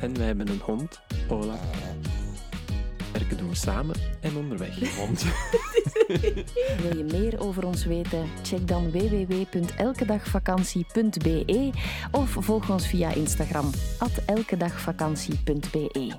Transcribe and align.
En 0.00 0.16
wij 0.16 0.26
hebben 0.26 0.48
een 0.48 0.60
hond, 0.60 1.00
Olaf. 1.30 1.60
Werken 3.12 3.36
doen 3.36 3.48
we 3.48 3.54
samen 3.54 3.96
en 4.20 4.36
onderweg 4.36 4.80
een 4.80 4.88
hond. 4.88 5.22
Wil 6.82 6.96
je 6.96 7.04
meer 7.10 7.40
over 7.40 7.66
ons 7.66 7.84
weten? 7.84 8.26
Check 8.42 8.68
dan 8.68 8.90
www.elkedagvakantie.be 8.90 11.70
of 12.12 12.30
volg 12.30 12.70
ons 12.70 12.86
via 12.86 13.14
Instagram 13.14 13.70
elkedagvakantie.be. 14.26 16.12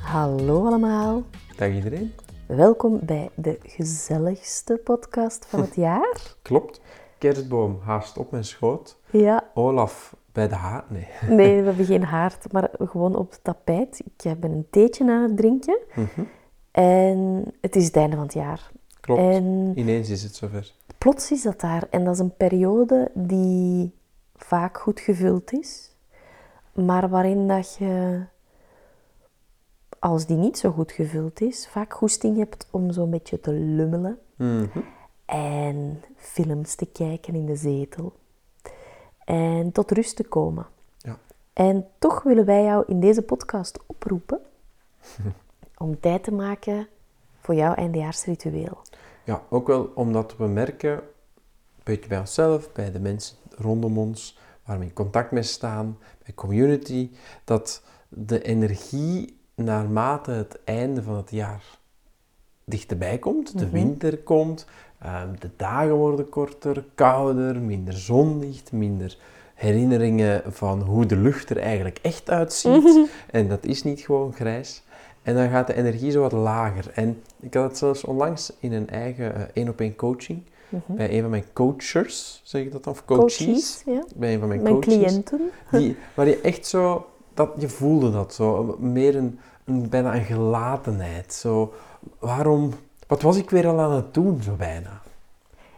Hallo 0.00 0.66
allemaal. 0.66 1.22
Dag 1.56 1.70
iedereen. 1.70 2.12
Welkom 2.46 2.98
bij 3.02 3.30
de 3.34 3.58
gezelligste 3.62 4.80
podcast 4.84 5.46
van 5.46 5.60
het 5.60 5.74
jaar. 5.86 6.20
Klopt. 6.42 6.80
Kerstboom 7.18 7.80
haast 7.84 8.18
op 8.18 8.30
mijn 8.30 8.44
schoot. 8.44 8.96
Ja, 9.10 9.50
Olaf 9.54 10.16
bij 10.34 10.48
de 10.48 10.54
haard. 10.54 10.90
Nee. 10.90 11.06
nee, 11.38 11.60
we 11.60 11.66
hebben 11.66 11.84
geen 11.84 12.02
haard, 12.04 12.52
maar 12.52 12.70
gewoon 12.78 13.16
op 13.16 13.30
het 13.30 13.44
tapijt. 13.44 14.02
Ik 14.22 14.40
ben 14.40 14.50
een 14.52 14.66
theetje 14.70 15.10
aan 15.10 15.22
het 15.22 15.36
drinken. 15.36 15.78
Mhm. 15.94 16.22
En 16.70 17.44
het 17.60 17.76
is 17.76 17.84
het 17.84 17.96
einde 17.96 18.16
van 18.16 18.24
het 18.24 18.34
jaar. 18.34 18.70
Klopt. 19.00 19.20
En 19.20 19.72
Ineens 19.74 20.08
is 20.10 20.22
het 20.22 20.34
zover. 20.34 20.72
plots 20.98 21.30
is 21.32 21.42
dat 21.42 21.60
daar. 21.60 21.86
En 21.90 22.04
dat 22.04 22.14
is 22.14 22.20
een 22.20 22.36
periode 22.36 23.10
die 23.14 23.92
vaak 24.36 24.78
goed 24.78 25.00
gevuld 25.00 25.52
is, 25.52 25.96
maar 26.72 27.08
waarin 27.08 27.48
dat 27.48 27.76
je, 27.78 28.22
als 29.98 30.26
die 30.26 30.36
niet 30.36 30.58
zo 30.58 30.70
goed 30.70 30.92
gevuld 30.92 31.40
is, 31.40 31.68
vaak 31.68 31.92
goesting 31.92 32.36
hebt 32.36 32.66
om 32.70 32.90
zo'n 32.90 33.10
beetje 33.10 33.40
te 33.40 33.52
lummelen 33.52 34.18
Mhm. 34.36 34.78
en 35.24 36.02
films 36.16 36.74
te 36.74 36.86
kijken 36.86 37.34
in 37.34 37.46
de 37.46 37.56
zetel 37.56 38.12
en 39.24 39.72
tot 39.72 39.90
rust 39.90 40.16
te 40.16 40.24
komen. 40.24 40.66
Ja. 40.98 41.18
En 41.52 41.86
toch 41.98 42.22
willen 42.22 42.44
wij 42.44 42.62
jou 42.62 42.84
in 42.86 43.00
deze 43.00 43.22
podcast 43.22 43.78
oproepen 43.86 44.40
om 45.78 46.00
tijd 46.00 46.24
te 46.24 46.32
maken 46.32 46.88
voor 47.40 47.54
jouw 47.54 47.74
eindejaarsritueel. 47.74 48.78
ja, 49.24 49.42
ook 49.48 49.66
wel 49.66 49.92
omdat 49.94 50.36
we 50.36 50.46
merken, 50.46 50.92
een 50.92 51.02
beetje 51.84 52.08
bij 52.08 52.18
onszelf, 52.18 52.72
bij 52.72 52.92
de 52.92 53.00
mensen 53.00 53.36
rondom 53.56 53.98
ons, 53.98 54.38
waar 54.64 54.78
we 54.78 54.84
in 54.84 54.92
contact 54.92 55.30
mee 55.30 55.42
staan, 55.42 55.98
bij 56.24 56.34
community, 56.34 57.10
dat 57.44 57.82
de 58.08 58.42
energie 58.42 59.40
naarmate 59.54 60.30
het 60.30 60.64
einde 60.64 61.02
van 61.02 61.16
het 61.16 61.30
jaar 61.30 61.78
dichterbij 62.64 63.18
komt, 63.18 63.58
de 63.58 63.70
winter 63.70 64.18
komt, 64.18 64.66
ehm, 64.98 65.28
de 65.38 65.50
dagen 65.56 65.94
worden 65.94 66.28
korter, 66.28 66.84
kouder, 66.94 67.56
minder 67.60 67.94
zonlicht, 67.94 68.72
minder 68.72 69.16
herinneringen 69.54 70.42
van 70.46 70.80
hoe 70.80 71.06
de 71.06 71.16
lucht 71.16 71.50
er 71.50 71.58
eigenlijk 71.58 71.98
echt 72.02 72.30
uitziet. 72.30 73.08
En 73.30 73.48
dat 73.48 73.64
is 73.64 73.82
niet 73.82 74.00
gewoon 74.00 74.32
grijs. 74.32 74.82
En 75.22 75.34
dan 75.34 75.48
gaat 75.48 75.66
de 75.66 75.74
energie 75.74 76.10
zo 76.10 76.20
wat 76.20 76.32
lager. 76.32 76.90
En 76.94 77.22
ik 77.40 77.54
had 77.54 77.64
het 77.68 77.78
zelfs 77.78 78.04
onlangs 78.04 78.52
in 78.58 78.72
een 78.72 78.88
eigen 78.88 79.34
eh, 79.34 79.42
één-op-één 79.52 79.96
coaching. 79.96 80.42
Bij 80.86 81.12
een 81.14 81.20
van 81.20 81.30
mijn 81.30 81.44
coachers, 81.52 82.40
zeg 82.44 82.62
ik 82.62 82.72
dat 82.72 82.84
dan? 82.84 82.92
Of 82.92 83.04
coaches. 83.04 83.36
Coaches, 83.36 83.82
ja. 83.86 84.04
Bij 84.14 84.32
een 84.32 84.38
van 84.38 84.48
mijn, 84.48 84.62
Mijn 84.62 84.74
coaches. 84.74 84.94
cliënten. 84.94 85.40
Die, 85.70 85.96
waar 86.14 86.28
je 86.28 86.40
echt 86.40 86.66
zo, 86.66 87.06
dat, 87.34 87.50
je 87.58 87.68
voelde 87.68 88.10
dat 88.12 88.34
zo, 88.34 88.76
meer 88.80 89.16
een, 89.16 89.38
een, 89.64 89.88
bijna 89.88 90.14
een 90.14 90.24
gelatenheid. 90.24 91.32
Zo, 91.32 91.72
waarom, 92.18 92.72
wat 93.06 93.22
was 93.22 93.36
ik 93.36 93.50
weer 93.50 93.66
al 93.66 93.80
aan 93.80 93.92
het 93.92 94.14
doen, 94.14 94.42
zo 94.42 94.54
bijna? 94.54 95.00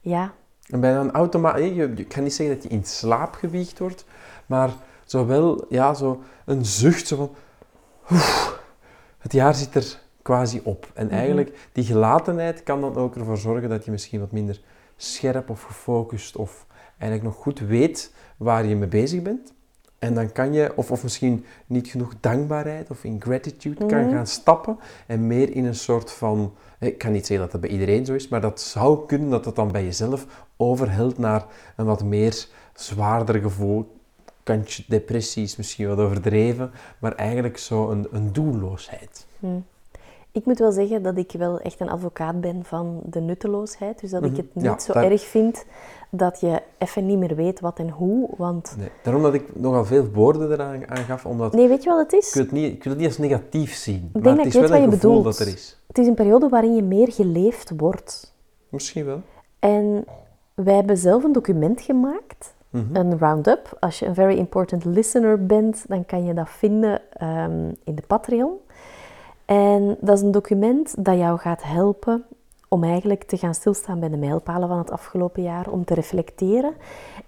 Ja, 0.00 0.32
En 0.68 0.80
bijna 0.80 1.00
een 1.00 1.12
automaat, 1.12 1.58
ik 1.58 2.08
kan 2.08 2.22
niet 2.22 2.34
zeggen 2.34 2.54
dat 2.54 2.64
je 2.64 2.70
in 2.70 2.84
slaap 2.84 3.34
gewiegd 3.34 3.78
wordt, 3.78 4.04
maar 4.46 4.70
zo 5.04 5.26
wel, 5.26 5.64
ja, 5.68 5.94
zo 5.94 6.22
een 6.44 6.64
zucht, 6.64 7.06
zo 7.06 7.16
van, 7.16 7.30
oef, 8.10 8.60
het 9.18 9.32
jaar 9.32 9.54
zit 9.54 9.74
er 9.74 10.00
quasi 10.22 10.60
op. 10.64 10.90
En 10.94 11.10
eigenlijk, 11.10 11.68
die 11.72 11.84
gelatenheid 11.84 12.62
kan 12.62 12.80
dan 12.80 12.96
ook 12.96 13.16
ervoor 13.16 13.38
zorgen 13.38 13.68
dat 13.68 13.84
je 13.84 13.90
misschien 13.90 14.20
wat 14.20 14.32
minder 14.32 14.60
scherp 14.96 15.50
of 15.50 15.62
gefocust 15.62 16.36
of 16.36 16.66
eigenlijk 16.98 17.22
nog 17.22 17.42
goed 17.42 17.58
weet 17.58 18.14
waar 18.36 18.64
je 18.64 18.76
mee 18.76 18.88
bezig 18.88 19.22
bent. 19.22 19.52
En 20.02 20.14
dan 20.14 20.32
kan 20.32 20.52
je, 20.52 20.72
of, 20.76 20.90
of 20.90 21.02
misschien 21.02 21.44
niet 21.66 21.88
genoeg 21.88 22.14
dankbaarheid 22.20 22.90
of 22.90 23.04
in 23.04 23.20
gratitude 23.20 23.86
kan 23.86 24.10
gaan 24.10 24.26
stappen 24.26 24.78
en 25.06 25.26
meer 25.26 25.54
in 25.54 25.64
een 25.64 25.74
soort 25.74 26.10
van, 26.10 26.54
ik 26.78 26.98
kan 26.98 27.12
niet 27.12 27.26
zeggen 27.26 27.50
dat 27.50 27.52
dat 27.52 27.60
bij 27.60 27.70
iedereen 27.70 28.06
zo 28.06 28.14
is, 28.14 28.28
maar 28.28 28.40
dat 28.40 28.60
zou 28.60 29.06
kunnen 29.06 29.30
dat 29.30 29.44
dat 29.44 29.56
dan 29.56 29.72
bij 29.72 29.84
jezelf 29.84 30.26
overhelt 30.56 31.18
naar 31.18 31.44
een 31.76 31.84
wat 31.84 32.04
meer 32.04 32.46
zwaarder 32.74 33.40
gevoel. 33.40 33.96
Kantje 34.42 34.84
depressie 34.86 35.42
is 35.42 35.56
misschien 35.56 35.88
wat 35.88 35.98
overdreven, 35.98 36.70
maar 36.98 37.14
eigenlijk 37.14 37.58
zo 37.58 37.90
een, 37.90 38.06
een 38.12 38.32
doelloosheid. 38.32 39.26
Ik 40.32 40.44
moet 40.46 40.58
wel 40.58 40.72
zeggen 40.72 41.02
dat 41.02 41.16
ik 41.18 41.32
wel 41.38 41.60
echt 41.60 41.80
een 41.80 41.90
advocaat 41.90 42.40
ben 42.40 42.64
van 42.64 43.00
de 43.04 43.20
nutteloosheid. 43.20 44.00
Dus 44.00 44.10
dat 44.10 44.24
ik 44.24 44.36
het 44.36 44.54
niet 44.54 44.64
Ja, 44.64 44.78
zo 44.78 44.92
daar- 44.92 45.10
erg 45.10 45.22
vind 45.24 45.64
dat 46.10 46.40
je 46.40 46.62
even 46.78 47.06
niet 47.06 47.18
meer 47.18 47.34
weet 47.34 47.60
wat 47.60 47.78
en 47.78 47.88
hoe. 47.90 48.28
Want 48.36 48.74
Nee, 48.78 48.88
daarom 49.02 49.22
dat 49.22 49.34
ik 49.34 49.56
nogal 49.56 49.84
veel 49.84 50.06
woorden 50.12 50.52
eraan 50.52 50.88
aan 50.88 50.96
gaf, 51.04 51.26
omdat 51.26 51.52
nee, 51.52 51.68
weet 51.68 51.82
je 51.82 51.88
wat 51.90 51.98
het 51.98 52.12
is? 52.12 52.28
ik, 52.28 52.34
wil 52.34 52.42
het 52.42 52.52
niet, 52.52 52.72
ik 52.72 52.82
wil 52.82 52.92
het 52.92 53.00
niet 53.00 53.10
als 53.10 53.18
negatief 53.18 53.74
zien. 53.74 54.00
denk 54.12 54.12
maar 54.12 54.22
dat 54.22 54.44
het 54.44 54.54
ik 54.54 54.62
is 54.62 54.68
wel 54.68 54.78
een 54.78 54.90
gevoel 54.90 54.98
bedoelt. 54.98 55.24
dat 55.24 55.38
er 55.38 55.52
is. 55.52 55.80
Het 55.86 55.98
is 55.98 56.06
een 56.06 56.14
periode 56.14 56.48
waarin 56.48 56.74
je 56.74 56.82
meer 56.82 57.12
geleefd 57.12 57.72
wordt. 57.76 58.34
Misschien 58.68 59.04
wel. 59.04 59.20
En 59.58 60.04
wij 60.54 60.74
hebben 60.74 60.96
zelf 60.96 61.24
een 61.24 61.32
document 61.32 61.80
gemaakt, 61.80 62.54
Mhm. 62.70 62.96
een 62.96 63.18
roundup. 63.18 63.76
Als 63.80 63.98
je 63.98 64.06
een 64.06 64.14
very 64.14 64.36
important 64.38 64.84
listener 64.84 65.46
bent, 65.46 65.84
dan 65.88 66.04
kan 66.06 66.24
je 66.24 66.34
dat 66.34 66.48
vinden 66.50 67.00
ehm, 67.12 67.68
in 67.84 67.94
de 67.94 68.02
Patreon. 68.06 68.52
En 69.52 69.96
dat 70.00 70.16
is 70.16 70.22
een 70.22 70.30
document 70.30 71.04
dat 71.04 71.18
jou 71.18 71.38
gaat 71.38 71.62
helpen 71.62 72.24
om 72.68 72.84
eigenlijk 72.84 73.22
te 73.22 73.36
gaan 73.36 73.54
stilstaan 73.54 74.00
bij 74.00 74.08
de 74.08 74.16
mijlpalen 74.16 74.68
van 74.68 74.78
het 74.78 74.90
afgelopen 74.90 75.42
jaar, 75.42 75.70
om 75.70 75.84
te 75.84 75.94
reflecteren 75.94 76.74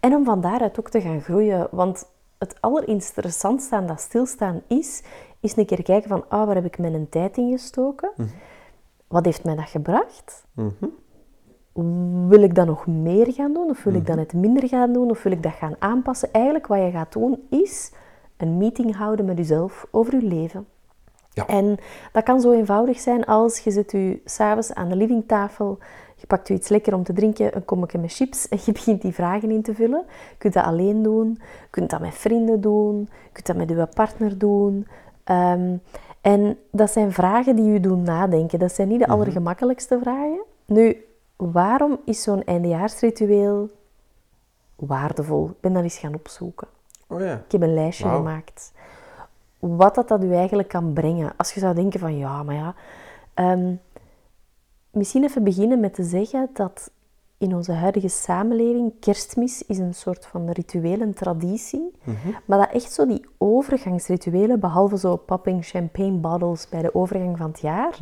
en 0.00 0.14
om 0.14 0.24
van 0.24 0.40
daaruit 0.40 0.78
ook 0.78 0.90
te 0.90 1.00
gaan 1.00 1.20
groeien. 1.20 1.68
Want 1.70 2.04
het 2.38 2.56
allerinteressantste 2.60 3.76
aan 3.76 3.86
dat 3.86 4.00
stilstaan 4.00 4.62
is, 4.66 5.02
is 5.40 5.56
een 5.56 5.66
keer 5.66 5.82
kijken 5.82 6.08
van, 6.08 6.24
ah, 6.28 6.46
waar 6.46 6.54
heb 6.54 6.64
ik 6.64 6.78
mijn 6.78 7.08
tijd 7.08 7.36
in 7.36 7.50
gestoken? 7.50 8.10
Wat 9.08 9.24
heeft 9.24 9.44
mij 9.44 9.54
dat 9.54 9.68
gebracht? 9.68 10.44
Mhm. 10.52 10.86
wil 12.28 12.42
ik 12.42 12.54
dat 12.54 12.66
nog 12.66 12.86
meer 12.86 13.32
gaan 13.32 13.52
doen 13.52 13.70
of 13.70 13.82
wil 13.82 13.94
ik 13.94 14.06
dat 14.06 14.16
net 14.16 14.32
minder 14.32 14.68
gaan 14.68 14.92
doen 14.92 15.10
of 15.10 15.22
wil 15.22 15.32
ik 15.32 15.42
dat 15.42 15.52
gaan 15.52 15.74
aanpassen? 15.78 16.32
Eigenlijk 16.32 16.66
wat 16.66 16.78
je 16.78 16.90
gaat 16.90 17.12
doen 17.12 17.46
is 17.50 17.92
een 18.36 18.56
meeting 18.56 18.96
houden 18.96 19.24
met 19.24 19.36
jezelf 19.36 19.86
over 19.90 20.14
je 20.14 20.26
leven. 20.26 20.66
Ja. 21.34 21.46
En 21.46 21.76
dat 22.12 22.22
kan 22.22 22.40
zo 22.40 22.52
eenvoudig 22.52 23.00
zijn 23.00 23.24
als 23.24 23.58
je 23.58 23.70
zit 23.70 23.92
je 23.92 24.20
s'avonds 24.24 24.74
aan 24.74 24.88
de 24.88 24.96
livingtafel, 24.96 25.78
je 26.16 26.26
pakt 26.26 26.48
je 26.48 26.54
iets 26.54 26.68
lekker 26.68 26.94
om 26.94 27.02
te 27.02 27.12
drinken, 27.12 27.56
een 27.56 27.64
kommetje 27.64 27.98
met 27.98 28.12
chips 28.12 28.48
en 28.48 28.58
je 28.64 28.72
begint 28.72 29.02
die 29.02 29.14
vragen 29.14 29.50
in 29.50 29.62
te 29.62 29.74
vullen. 29.74 30.04
Je 30.08 30.36
kunt 30.38 30.54
dat 30.54 30.64
alleen 30.64 31.02
doen, 31.02 31.38
je 31.38 31.66
kunt 31.70 31.90
dat 31.90 32.00
met 32.00 32.14
vrienden 32.14 32.60
doen, 32.60 32.98
je 33.00 33.32
kunt 33.32 33.46
dat 33.46 33.56
met 33.56 33.68
je 33.68 33.88
partner 33.94 34.38
doen. 34.38 34.86
Ehm, 35.24 35.76
en 36.20 36.58
dat 36.70 36.90
zijn 36.90 37.12
vragen 37.12 37.56
die 37.56 37.72
je 37.72 37.80
doen 37.80 38.02
nadenken. 38.02 38.58
Dat 38.58 38.72
zijn 38.72 38.88
niet 38.88 38.98
de 38.98 39.06
allergemakkelijkste 39.06 39.98
vragen. 40.02 40.42
Nu, 40.64 41.04
waarom 41.36 42.00
is 42.04 42.22
zo'n 42.22 42.44
eindejaarsritueel 42.44 43.70
waardevol? 44.76 45.48
Ik 45.48 45.60
ben 45.60 45.72
dat 45.72 45.82
eens 45.82 45.98
gaan 45.98 46.14
opzoeken. 46.14 46.68
Oh 47.06 47.20
ja. 47.20 47.34
Ik 47.34 47.52
heb 47.52 47.62
een 47.62 47.74
lijstje 47.74 48.08
gemaakt. 48.08 48.72
Wat 49.68 49.94
dat, 49.94 50.08
dat 50.08 50.24
u 50.24 50.34
eigenlijk 50.34 50.68
kan 50.68 50.92
brengen. 50.92 51.32
Als 51.36 51.54
je 51.54 51.60
zou 51.60 51.74
denken 51.74 52.00
van, 52.00 52.16
ja, 52.16 52.42
maar 52.42 52.54
ja... 52.54 52.74
ehm, 53.34 53.74
misschien 54.90 55.24
even 55.24 55.44
beginnen 55.44 55.80
met 55.80 55.94
te 55.94 56.02
zeggen 56.02 56.50
dat 56.52 56.90
in 57.38 57.54
onze 57.54 57.72
huidige 57.72 58.08
samenleving 58.08 58.92
kerstmis 59.00 59.62
is 59.66 59.78
een 59.78 59.94
soort 59.94 60.26
van 60.26 60.50
rituele 60.50 61.12
traditie. 61.12 61.92
Maar 62.44 62.58
dat 62.58 62.70
echt 62.70 62.92
zo 62.92 63.06
die 63.06 63.26
overgangsrituelen, 63.38 64.60
behalve 64.60 64.98
zo 64.98 65.16
popping 65.16 65.64
champagne 65.64 66.18
bottles 66.18 66.68
bij 66.68 66.82
de 66.82 66.94
overgang 66.94 67.38
van 67.38 67.50
het 67.50 67.60
jaar, 67.60 67.98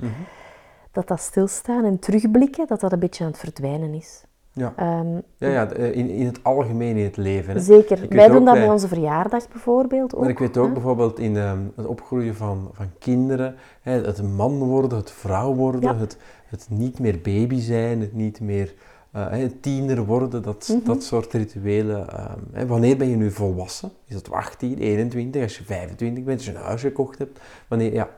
dat 0.93 1.09
dat 1.09 1.21
stilstaan 1.21 1.85
en 1.85 1.99
terugblikken, 1.99 2.67
dat 2.67 2.81
dat 2.81 2.93
een 2.93 2.99
beetje 2.99 3.25
aan 3.25 3.31
het 3.31 3.39
verdwijnen 3.39 3.95
is. 3.95 4.25
Ja. 4.53 4.73
Ehm, 4.77 5.15
Ja, 5.37 5.49
ja, 5.49 5.67
d- 5.67 5.73
eh, 5.73 5.97
in, 5.97 6.09
in 6.11 6.27
het 6.27 6.45
algemeen 6.45 6.97
in 6.97 7.05
het 7.05 7.17
leven. 7.17 7.55
Hè. 7.55 7.61
Zeker. 7.61 8.07
Wij 8.09 8.29
doen 8.29 8.45
dat 8.45 8.55
bij- 8.55 8.69
onze 8.69 8.89
verjaardag 8.89 9.49
bijvoorbeeld 9.49 10.15
ook. 10.15 10.21
Maar 10.21 10.31
ik 10.31 10.39
weet 10.39 10.57
ook 10.57 10.67
hè. 10.67 10.73
bijvoorbeeld 10.73 11.19
in 11.19 11.37
ehm, 11.37 11.59
het 11.77 11.87
opgroeien 11.87 12.35
van, 12.35 12.71
van 12.73 12.87
kinderen, 12.99 13.55
hè, 13.81 13.93
het 14.05 14.23
man 14.37 14.59
worden, 14.59 14.99
het 14.99 15.11
vrouw 15.11 15.55
worden, 15.55 15.81
Ja. 15.81 15.97
het, 15.97 16.17
het 16.47 16.67
niet 16.71 16.99
meer 16.99 17.21
baby 17.21 17.61
zijn, 17.61 18.01
het 18.01 18.13
niet 18.15 18.41
meer 18.41 18.75
eh, 19.11 19.31
hè, 19.31 19.49
tiener 19.51 20.05
worden, 20.07 20.43
dat, 20.43 20.69
Mhm. 20.73 20.85
dat 20.87 21.03
soort 21.03 21.33
rituelen. 21.33 22.09
ehm, 22.09 22.39
hè. 22.53 22.67
Wanneer 22.67 22.97
ben 22.97 23.09
je 23.09 23.17
nu 23.17 23.31
volwassen? 23.31 23.91
Is 24.07 24.15
dat 24.15 24.31
18, 24.31 24.79
21, 24.79 25.43
als 25.43 25.59
je 25.59 25.65
25 25.65 26.25
bent, 26.25 26.37
als 26.39 26.47
je 26.47 26.55
een 26.55 26.63
huis 26.63 26.81
gekocht 26.81 27.19
hebt? 27.19 27.41
Wanneer, 27.69 27.93
ja, 27.93 28.09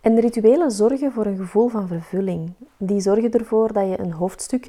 En 0.00 0.14
de 0.14 0.20
rituelen 0.20 0.70
zorgen 0.70 1.12
voor 1.12 1.26
een 1.26 1.36
gevoel 1.36 1.68
van 1.68 1.86
vervulling. 1.88 2.52
Die 2.76 3.00
zorgen 3.00 3.30
ervoor 3.30 3.72
dat 3.72 3.88
je 3.88 4.00
een 4.00 4.12
hoofdstuk 4.12 4.68